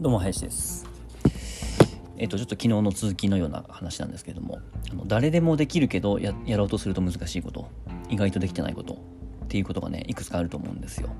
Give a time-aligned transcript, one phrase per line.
[0.00, 0.86] どうも林です。
[2.16, 4.58] えっ、とちょっと昨日の続きのような話なんですけども
[4.90, 7.68] あの誰でもできるけどややろうとすると難しいこと
[8.08, 11.10] 意外とできてないことっていうことがねいくつかあると思うんですよ。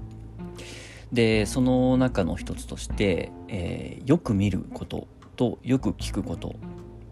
[1.13, 5.07] でその中の一つとして、えー、よく見ること
[5.37, 6.53] とよく聞くことっ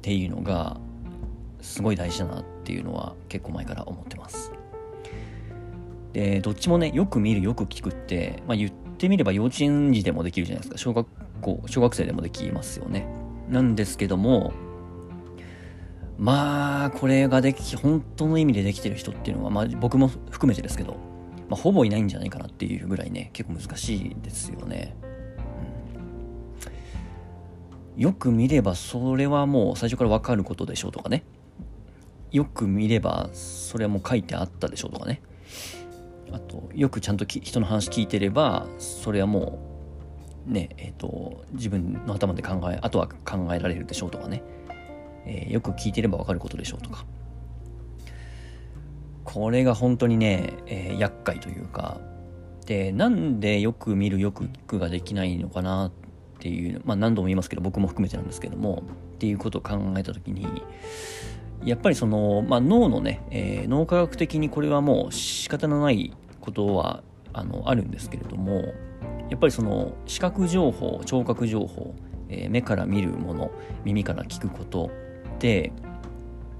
[0.00, 0.80] ていうのが
[1.60, 4.52] すごい大事だなっていうのは結構前から思ってます。
[6.14, 10.78] でどっちもねよく見るよく聞くって、まあ、言ってみれば幼稚園児でもできるじゃないですか。
[10.78, 11.06] 小学
[11.38, 13.06] 校小学生でもできますよね。
[13.48, 14.52] なんですけども
[16.18, 20.96] まあこれができ本当の意味でできてる人っていうのは、まあ、僕も含めてですけど、
[21.48, 24.96] まあ、ほぼいないんじゃないかなっていうぐらいね結構難しいですよね、
[27.96, 31.24] うん、よく見ればそれはもう最初から分かることでしょうとかね。
[32.30, 35.22] よく見ればそれはもう書いてあったでしょうとかね。
[36.30, 39.67] あとよくちゃんと人の話聞いてればそれはもう
[40.48, 44.42] ねえ、ー、と自分の頭で考えあとは考えられるでしょうとかね、
[45.26, 47.04] えー、よく聞いてれば分かることでしょうとか。
[49.24, 52.00] これが本当にね、えー、厄介というか。
[52.64, 55.92] でなんでよく見るよく聞くができないのかなっ
[56.38, 58.82] ていうまあ何度も言いますけど僕も含めてなんですけども
[59.14, 60.46] っていうことを考えた時に
[61.64, 67.02] やっぱりその、まあ、脳のね、えー、脳科学的にこれはもう仕方のないことは
[67.32, 68.74] あのあるんですけれども
[69.30, 71.94] やっぱりその視覚情報聴覚情報、
[72.28, 73.50] えー、目から見るもの
[73.84, 74.90] 耳から聞くこと
[75.38, 75.72] で、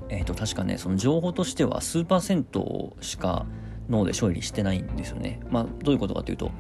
[0.08, 3.46] えー、と確かねその情報としては数パーセントしか
[3.88, 5.40] 脳で処理してないんですよね。
[5.50, 6.50] まあ、どういうことかというと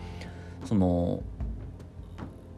[0.64, 1.22] その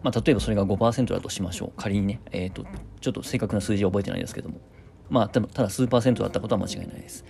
[0.03, 2.65] まあ、例えばそれが5%だとしましょう仮にね、えーと
[3.03, 4.61] ちょっと正確な数字は覚えてないですけども
[5.11, 7.25] まあ、ただ数パーセントだったことは間違いないです。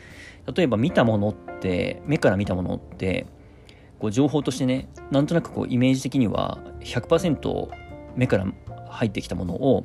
[0.55, 3.27] 例えば見たものって、目から見たものって、
[4.01, 7.69] こう情報としてね、なんとなくこうイメージ的には100%
[8.17, 8.47] 目から
[8.89, 9.85] 入ってきたものを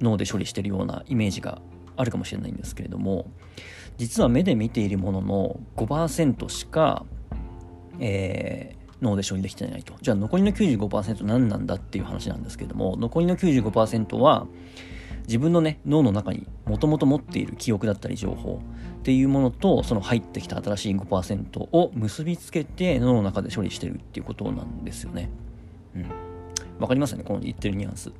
[0.00, 1.62] 脳で処理してるようなイメージが
[1.96, 3.30] あるかもしれないんですけれども、
[3.98, 7.04] 実は目で見ているものの5%しか、
[8.00, 9.94] えー、脳で処理できてないと。
[10.00, 14.46] じゃあ残りの95%何なんだっていう話なんですけれども、残りの95%は、
[15.26, 18.62] 自分のね脳の中にもともと持っている記憶だったり情報
[19.00, 25.30] っていうものとその入ってきた新しい5%を結びつけて脳の中で処理してるっていうことなんですよね。
[25.96, 26.06] うん。
[26.78, 27.24] わかりますよね？
[27.24, 28.12] この言ってるニュアンス。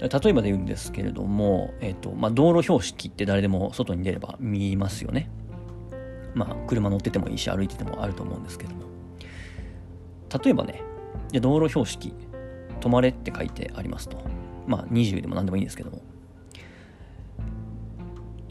[0.00, 5.30] 例えばで言うんですけれども、えっ、と、まあ、道路標識って誰でも外に出れば見えますよね。
[6.34, 8.82] まあ、車乗っててもいいし、歩いててもあると思うんですけども。
[10.44, 10.82] 例えばね、
[11.30, 12.12] じゃ道路標識、
[12.80, 14.18] 止まれって書いてありますと。
[14.66, 16.02] まあ20でも何でもいいんですけども。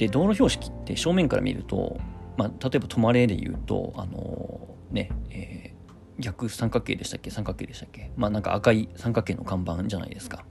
[0.04, 1.98] で、道路標識って正面から見ると、
[2.36, 7.30] まあ、例えば止まれで言うと、あのー、ね、えー、逆三角形でしたっけ？
[7.30, 8.12] 三角形でしたっけ？
[8.18, 10.44] まあなんか赤い三角形の看板じゃないですか。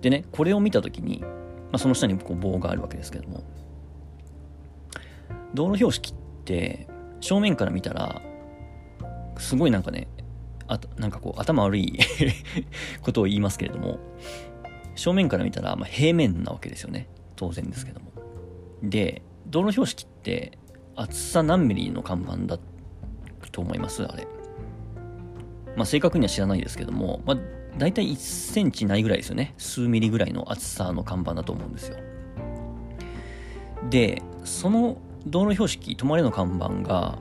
[0.00, 1.28] でね、これを見たときに、ま
[1.74, 3.44] あ、その下にこう棒があるわけですけども、
[5.54, 6.88] 道路標識って
[7.20, 8.20] 正面から見たら、
[9.38, 10.08] すごいなんかね、
[10.66, 11.98] あなんかこう頭悪い
[13.02, 13.98] ことを言いますけれども
[14.94, 17.06] 正面から見たら、まあ、平面なわけですよね。
[17.36, 18.13] 当然ですけども。
[18.82, 20.58] で道路標識って
[20.96, 22.58] 厚さ何ミリの看板だ
[23.52, 24.04] と思います？
[24.04, 24.26] あれ。
[25.76, 27.38] まあ正確には知らないですけども、まあ、
[27.78, 29.54] 大体1センチないぐらいですよね。
[29.58, 31.96] 数ミリぐらいの厚さの看板だと思うんですよ。
[33.90, 37.18] でその道路標識止まれの看板が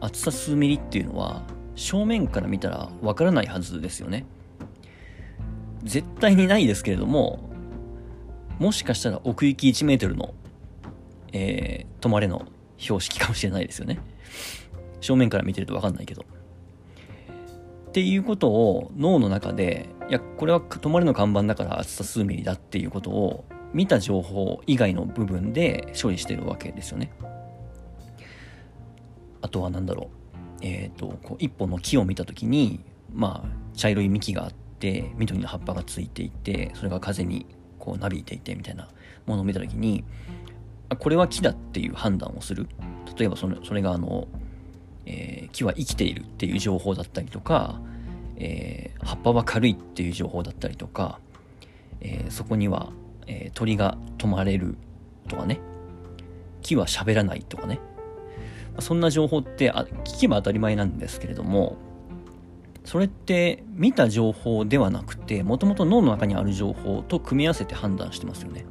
[0.00, 1.42] 厚さ数ミリっていうのは
[1.74, 4.26] 正面から見たらわからないはずですよね。
[5.82, 7.50] 絶対にないですけれども、
[8.58, 10.32] もしかしたら奥行き1メートルの、
[11.34, 12.46] えー、止まれの
[12.78, 13.98] 標識かもしれないですよね。
[15.00, 16.24] 正面から見てるとわかんないけど。
[17.88, 27.12] っていうことを脳の中で、いや、これは止まれの看板だから厚さ数ミリだっていうことを見た情報以外の部分で処理してるわけですよね。
[29.42, 30.24] あとは何だろう。
[30.62, 32.80] えーと、こう一本の木を見た時に、
[33.12, 37.44] まあ、茶色い幹があって緑の葉っぱがついていてそれが風に
[37.78, 38.88] こうなびいていてみたいな
[39.26, 40.04] ものを見た時に
[40.88, 42.68] あこれは木だっていう判断をする。
[43.18, 44.26] 例えばそれそれがあの、
[45.06, 47.80] えー、木は生きているっていう情報だったりとか、
[48.36, 51.18] えー、葉っぱは軽いっていう情報だったりとか、
[52.00, 52.90] えー、そこには、
[53.26, 54.76] え鳥が止まれる
[55.28, 55.60] とかね。
[56.60, 57.80] 木は喋らないとかね。
[58.80, 61.76] そんな情報ってあ聞けば当たり前なんですけれども
[62.84, 68.66] それって見た情報ではなくてもともと脳の中にある情報と組み合わせて判断してますよね。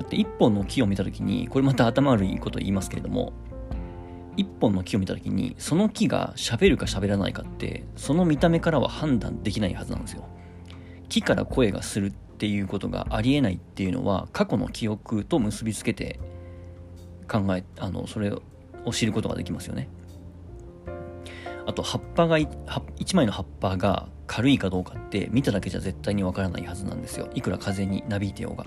[0.00, 3.34] だって一本の木を見た時にこれまた頭悪いこと言いますけれども
[4.38, 10.26] 一本の木を見た時にその木が喋るか喋らないかってその見た目からは判断できないはずなんですよ。
[11.10, 16.18] 木から声がするっていうことがありえないっていうのは過去の記憶と結びつけて
[17.28, 19.90] 考えあのそれを知ることができますよね。
[21.66, 27.28] あと葉っぱが1枚の葉っぱが軽いかどうかって見ただけじゃ絶対にわからないはずなんですよ。
[27.34, 28.64] いくら風になびいてようが。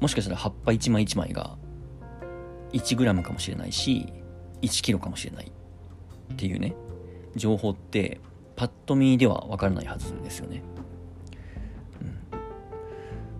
[0.00, 1.56] もしかしたら葉っぱ1枚1枚が
[2.72, 4.12] 1g かもしれないし
[4.62, 5.52] 1kg かもしれない
[6.32, 6.74] っていうね
[7.36, 8.20] 情報って
[8.56, 10.62] パッと見ではわからないはずですよね。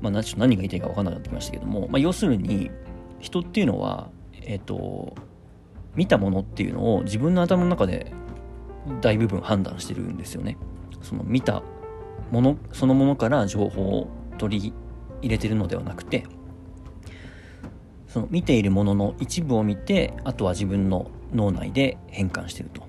[0.02, 2.70] うん、まあ、ちょっと何が言いたいか分かんなくなってきましたけども、まあ、要するに
[3.18, 4.10] 人っていうのは
[4.42, 5.16] えっ、ー、と
[5.96, 8.12] 見たものっていうのを自分の頭の中で
[9.00, 10.56] 大部分判断してるんですよね。
[11.02, 11.62] その見た
[12.30, 14.08] ものそのものから情報を
[14.38, 14.72] 取り
[15.22, 16.24] 入れてるのではなくて
[18.08, 22.82] その見ているものの一部を見てあとは自分の脳内で変換してると。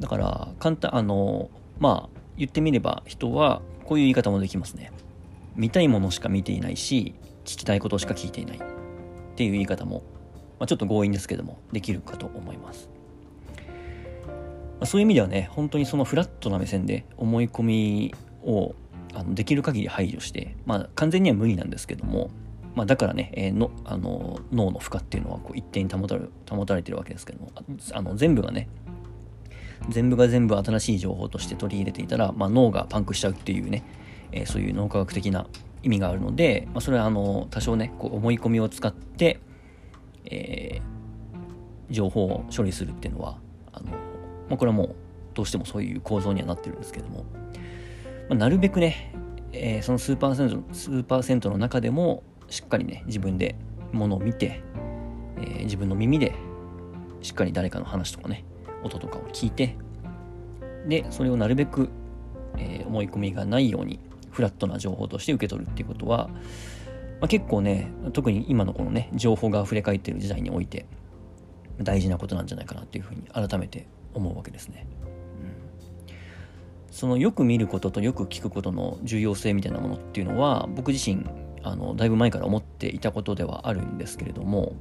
[0.00, 4.92] だから簡単あのまあ言ってみれば人はこういう言い方もできますね。
[5.56, 7.14] 見たいものしか見ていないし
[7.44, 8.74] 聞きたいことしか聞いていない。
[9.34, 10.04] っていう言い方も、
[10.60, 12.88] まあ、ちょっと強引ですけどもできるかと思います、
[13.48, 13.62] ま
[14.82, 18.14] あ、そういう意味ではね本当にそのフラットな目線で思い込み
[18.44, 18.74] を
[19.12, 22.30] あのできる限り排除してまあ完全には無理なんですけども
[22.74, 27.52] まあ、だからね、えー、のあの脳の負荷っていうのはこう一定に保たれ保たれてるわけですけども
[27.92, 28.68] あの全部がね
[29.88, 33.84] 全部が全部新しい情報として取り入れていたら、まあ、脳がパンクしちゃうっていうね、
[34.32, 35.46] えー、そういう脳科学的な
[35.82, 39.40] 意味があるので、まあ、それはあの多少ねこう思い込みを使って、
[40.24, 43.38] えー、情報を処理するっていうのは
[43.72, 43.96] あの、ま
[44.52, 44.96] あ、これはもう
[45.34, 47.24] どうしてもそういう構造にはなってるんですけども、
[48.28, 49.12] まあ、なるべくね、
[49.52, 52.22] えー、その数パーセント数パーセントの中でも
[52.54, 53.56] しっかりね自分で
[53.90, 54.62] ものを見て、
[55.38, 56.32] えー、自分の耳で
[57.20, 58.44] しっかり誰かの話とかね
[58.84, 59.76] 音とかを聞いて
[60.86, 61.88] でそれをなるべく、
[62.56, 63.98] えー、思い込みがないように
[64.30, 70.86] フラットな情報として受け取るっていうことは、まあ、結構ね特に今のこのね情報が溢れ返ってる時代において
[71.78, 74.86] 大事なことなんじゃないかなっていうふうに改めて思うわけですね。
[76.92, 81.26] そのよく見ることとよく聞くことの重要性みたいなものっていうのは僕自身
[81.64, 84.76] あのだいぶ前から思っていたことではあるんですけれども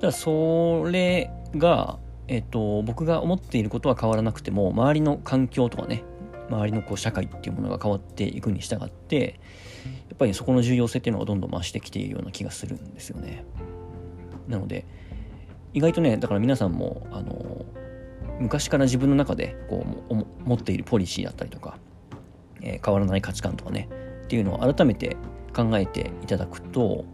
[0.00, 1.98] ただそれが、
[2.28, 6.04] えっと、僕が思っていることは変わらなくても周りの環境とかね
[6.50, 9.40] 周りのこう社会っていうものが変わっていくに従って
[10.08, 13.44] やっぱりそこの重要性っていうのがどんどん増してきているような気がするんですよね。
[14.46, 14.84] なので
[15.72, 17.64] 意外とねだから皆さんもあの
[18.38, 21.78] 昔から自分の中でこう持っているポリシーだったりとか、
[22.60, 23.88] えー、変わらない価値観とかね
[24.24, 25.16] っていうのを改めて
[25.54, 27.04] 考えていただくと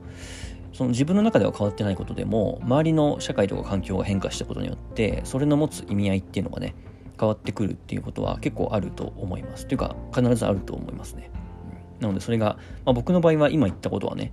[0.72, 6.74] その自分の中では変わってないことでも周りの社会とか環境が変化したことによってそれの持つ意味合いっていうのがね
[7.18, 9.66] 変わってくるっていうことは結構あると思います。
[9.66, 11.30] というか必ずあると思いますね、
[12.00, 14.32] なのでそれが、まあ、僕の場合は今言ったことはね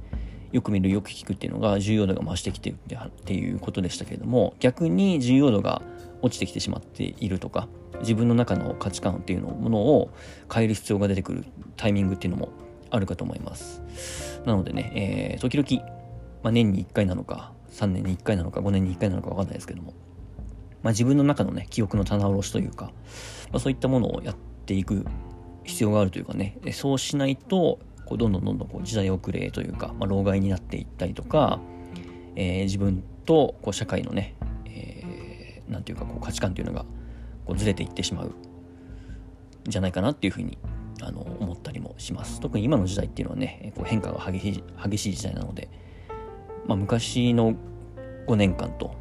[0.54, 5.82] よく見るよく聞くっていうのが重要度が増してきてるっていうことでしたけれども逆に重要度が
[6.22, 7.68] 落ちてきてしまっているとか
[8.00, 10.12] 自分の中の価値観っていうのものを
[10.52, 11.46] 変える必要が出てくる
[11.76, 12.50] タイミングっていうのも
[12.90, 13.82] あるかと思います。
[14.46, 14.92] なのでね、
[15.36, 15.86] えー、時々、
[16.44, 19.94] まあ、年に1回なのか、3年に1回なのか、5年に1回なのか分かんないですけども、
[20.84, 22.86] まあ、自分の中のね、記憶の棚卸しというか、
[23.52, 24.36] まあ、そういったものをやっ
[24.66, 25.06] ていく
[25.64, 31.60] 必要があるというかね、そうしないと、こうどんどんどんどんこう時代遅れというか、まあ、老害になっていったりとか、
[32.36, 34.36] えー、自分とこう社会のね、
[34.66, 36.86] えー、なんていうかこう価値観というのが
[37.46, 38.36] こうずれていってしまうん
[39.68, 40.58] じゃないかなっていうふうに
[41.02, 41.57] あの思っ
[41.98, 45.70] します特に今の時代っていうのはねこう変化が激しい激しい時代なので、
[46.66, 47.56] まあ、昔の
[48.28, 48.96] 5年間と、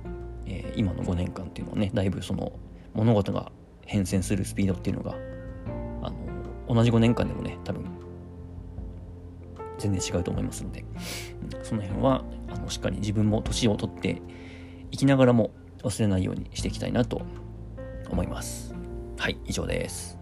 [0.46, 2.52] えー、今の5年間っていうのはねだいぶその
[2.94, 3.52] 物事が
[3.84, 5.14] 変遷するスピードっていうのが
[6.02, 7.84] あの同じ5年間でもね多分
[9.78, 10.84] 全然違うと思いますので、
[11.62, 14.22] その辺はあのしっかり自分も年を取って
[14.90, 15.50] いきながらも
[15.82, 17.22] 忘れないようにしていきたいなと
[18.10, 18.74] 思います。
[19.18, 20.15] はい、以上です。